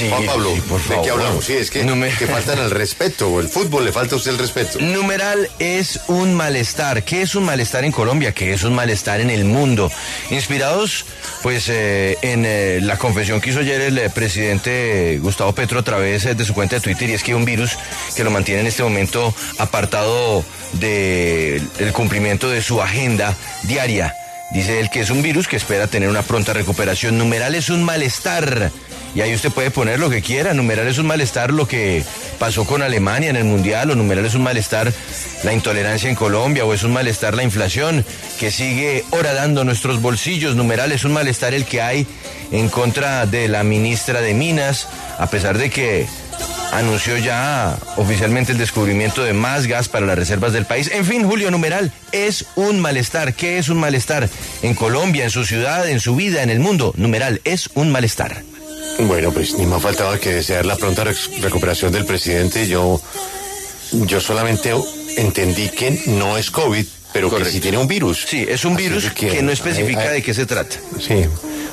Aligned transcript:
Sí, 0.00 0.08
Juan 0.08 0.24
Pablo, 0.24 0.54
sí, 0.54 0.60
por 0.62 0.80
¿de 0.80 0.86
favor. 0.88 1.04
qué 1.04 1.10
hablamos? 1.10 1.44
Sí, 1.44 1.52
es 1.54 1.70
que, 1.70 1.80
que 2.18 2.26
faltan 2.26 2.58
al 2.58 2.70
respeto. 2.70 3.38
El 3.38 3.48
fútbol 3.48 3.84
le 3.84 3.92
falta 3.92 4.14
a 4.14 4.18
usted 4.18 4.30
el 4.30 4.38
respeto. 4.38 4.78
Numeral 4.80 5.48
es 5.58 6.00
un 6.08 6.34
malestar. 6.34 7.02
¿Qué 7.04 7.22
es 7.22 7.34
un 7.34 7.44
malestar 7.44 7.84
en 7.84 7.92
Colombia? 7.92 8.32
¿Qué 8.32 8.52
es 8.54 8.62
un 8.62 8.74
malestar 8.74 9.20
en 9.20 9.28
el 9.28 9.44
mundo? 9.44 9.92
Inspirados, 10.30 11.04
pues, 11.42 11.66
eh, 11.68 12.16
en 12.22 12.44
eh, 12.46 12.80
la 12.82 12.96
confesión 12.96 13.40
que 13.40 13.50
hizo 13.50 13.60
ayer 13.60 13.80
el 13.82 13.98
eh, 13.98 14.08
presidente 14.08 15.18
Gustavo 15.20 15.52
Petro 15.52 15.80
a 15.80 15.82
través 15.82 16.24
eh, 16.24 16.34
de 16.34 16.44
su 16.44 16.54
cuenta 16.54 16.76
de 16.76 16.80
Twitter, 16.80 17.10
y 17.10 17.12
es 17.12 17.22
que 17.22 17.32
hay 17.32 17.36
un 17.36 17.44
virus 17.44 17.76
que 18.16 18.24
lo 18.24 18.30
mantiene 18.30 18.60
en 18.62 18.66
este 18.68 18.82
momento 18.82 19.34
apartado 19.58 20.42
del 20.74 21.92
cumplimiento 21.92 22.48
de 22.48 22.62
su 22.62 22.80
agenda 22.80 23.36
diaria. 23.64 24.14
Dice 24.50 24.80
él 24.80 24.90
que 24.90 25.00
es 25.00 25.10
un 25.10 25.22
virus 25.22 25.46
que 25.46 25.56
espera 25.56 25.86
tener 25.86 26.08
una 26.08 26.22
pronta 26.22 26.52
recuperación. 26.52 27.16
Numeral 27.16 27.54
es 27.54 27.70
un 27.70 27.84
malestar. 27.84 28.72
Y 29.14 29.20
ahí 29.20 29.34
usted 29.34 29.50
puede 29.50 29.70
poner 29.70 30.00
lo 30.00 30.10
que 30.10 30.22
quiera. 30.22 30.54
Numeral 30.54 30.88
es 30.88 30.98
un 30.98 31.06
malestar 31.06 31.52
lo 31.52 31.66
que 31.66 32.04
pasó 32.38 32.64
con 32.64 32.82
Alemania 32.82 33.30
en 33.30 33.36
el 33.36 33.44
Mundial. 33.44 33.90
O 33.92 33.94
numeral 33.94 34.26
es 34.26 34.34
un 34.34 34.42
malestar 34.42 34.92
la 35.44 35.52
intolerancia 35.52 36.10
en 36.10 36.16
Colombia. 36.16 36.64
O 36.64 36.74
es 36.74 36.82
un 36.82 36.92
malestar 36.92 37.34
la 37.34 37.44
inflación 37.44 38.04
que 38.40 38.50
sigue 38.50 39.04
horadando 39.10 39.62
nuestros 39.62 40.02
bolsillos. 40.02 40.56
Numeral 40.56 40.90
es 40.90 41.04
un 41.04 41.12
malestar 41.12 41.54
el 41.54 41.64
que 41.64 41.80
hay 41.80 42.06
en 42.50 42.68
contra 42.68 43.26
de 43.26 43.46
la 43.46 43.62
ministra 43.62 44.20
de 44.20 44.34
Minas. 44.34 44.88
A 45.18 45.28
pesar 45.28 45.58
de 45.58 45.70
que 45.70 46.08
anunció 46.72 47.16
ya 47.18 47.76
oficialmente 47.96 48.52
el 48.52 48.58
descubrimiento 48.58 49.22
de 49.24 49.32
más 49.32 49.66
gas 49.66 49.88
para 49.88 50.06
las 50.06 50.16
reservas 50.18 50.52
del 50.52 50.66
país. 50.66 50.90
En 50.92 51.04
fin, 51.04 51.24
Julio 51.28 51.50
Numeral, 51.50 51.92
es 52.12 52.44
un 52.56 52.80
malestar. 52.80 53.34
¿Qué 53.34 53.58
es 53.58 53.68
un 53.68 53.78
malestar? 53.78 54.28
En 54.62 54.74
Colombia, 54.74 55.24
en 55.24 55.30
su 55.30 55.44
ciudad, 55.44 55.88
en 55.88 56.00
su 56.00 56.14
vida, 56.16 56.42
en 56.42 56.50
el 56.50 56.60
mundo. 56.60 56.92
Numeral, 56.96 57.40
es 57.44 57.70
un 57.74 57.90
malestar. 57.90 58.42
Bueno, 59.00 59.32
pues 59.32 59.54
ni 59.54 59.66
más 59.66 59.82
faltaba 59.82 60.18
que 60.18 60.30
desear 60.30 60.66
la 60.66 60.76
pronta 60.76 61.04
rec- 61.04 61.40
recuperación 61.40 61.92
del 61.92 62.04
presidente. 62.04 62.66
Yo, 62.68 63.00
yo 63.92 64.20
solamente 64.20 64.74
entendí 65.16 65.68
que 65.70 66.02
no 66.06 66.36
es 66.38 66.50
COVID, 66.50 66.84
pero 67.12 67.34
que 67.34 67.44
sí 67.46 67.60
tiene 67.60 67.78
un 67.78 67.88
virus. 67.88 68.26
Sí, 68.28 68.46
es 68.48 68.64
un 68.64 68.74
Así 68.74 68.82
virus 68.84 69.10
que, 69.12 69.42
no 69.42 69.50
especifica 69.52 70.10
de 70.10 70.22
qué 70.22 70.34
se 70.34 70.46
trata. 70.46 70.76
Sí, 71.00 71.24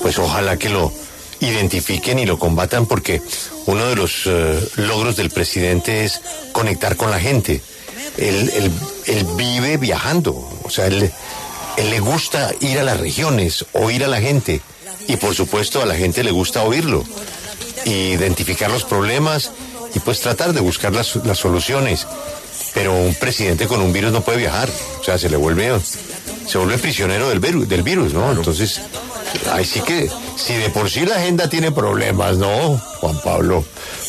pues 0.00 0.18
ojalá 0.18 0.56
que 0.56 0.68
lo 0.70 0.92
identifiquen 1.40 2.18
y 2.18 2.26
lo 2.26 2.38
combatan 2.38 2.86
porque 2.86 3.22
uno 3.66 3.86
de 3.86 3.96
los 3.96 4.22
eh, 4.26 4.60
logros 4.76 5.16
del 5.16 5.30
presidente 5.30 6.04
es 6.04 6.20
conectar 6.52 6.96
con 6.96 7.10
la 7.10 7.20
gente. 7.20 7.60
Él, 8.16 8.50
él- 9.06 9.26
vive 9.36 9.76
viajando, 9.76 10.32
o 10.64 10.70
sea, 10.70 10.86
él, 10.86 11.10
él 11.76 11.90
le 11.90 12.00
gusta 12.00 12.50
ir 12.60 12.78
a 12.78 12.82
las 12.82 12.98
regiones, 12.98 13.64
oír 13.72 14.04
a 14.04 14.08
la 14.08 14.20
gente 14.20 14.60
y 15.06 15.16
por 15.16 15.34
supuesto 15.34 15.80
a 15.80 15.86
la 15.86 15.94
gente 15.94 16.22
le 16.24 16.30
gusta 16.32 16.62
oírlo, 16.64 17.04
identificar 17.84 18.70
los 18.70 18.84
problemas 18.84 19.50
y 19.94 20.00
pues 20.00 20.20
tratar 20.20 20.52
de 20.52 20.60
buscar 20.60 20.92
las, 20.92 21.16
las 21.24 21.38
soluciones. 21.38 22.06
Pero 22.74 22.94
un 22.94 23.14
presidente 23.14 23.66
con 23.66 23.80
un 23.80 23.92
virus 23.92 24.12
no 24.12 24.20
puede 24.22 24.38
viajar, 24.38 24.68
o 25.00 25.04
sea, 25.04 25.16
se 25.16 25.30
le 25.30 25.36
vuelve, 25.36 25.72
se 26.48 26.56
vuelve 26.56 26.78
prisionero 26.78 27.28
del 27.28 27.40
virus, 27.40 27.68
del 27.68 27.82
virus, 27.82 28.14
¿no? 28.14 28.32
Entonces, 28.32 28.80
ahí 29.52 29.64
sí 29.66 29.80
que, 29.80 30.10
si 30.36 30.54
de 30.54 30.70
por 30.70 30.90
sí 30.90 31.04
la 31.04 31.16
agenda 31.16 31.48
tiene 31.50 31.70
problemas, 31.72 32.38
¿no, 32.38 32.78
Juan 33.00 33.20
Pablo? 33.22 33.64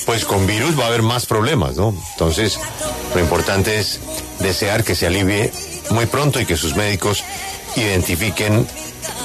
Pues 0.06 0.24
con 0.24 0.48
virus 0.48 0.80
va 0.80 0.86
a 0.86 0.88
haber 0.88 1.02
más 1.02 1.26
problemas, 1.26 1.76
¿no? 1.76 1.94
Entonces, 2.14 2.58
lo 3.14 3.20
importante 3.20 3.78
es 3.80 4.00
desear 4.40 4.86
que 4.86 4.96
se 4.96 5.08
alivie 5.08 5.52
muy 5.90 6.06
pronto 6.06 6.40
y 6.40 6.46
que 6.46 6.56
sus 6.56 6.76
médicos 6.78 7.26
identifiquen 7.76 8.66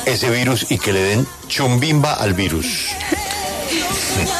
ese 0.06 0.30
virus 0.30 0.66
y 0.70 0.78
que 0.78 0.92
le 0.92 1.00
den 1.00 1.26
chumbimba 1.46 2.14
al 2.14 2.34
virus. 2.34 2.88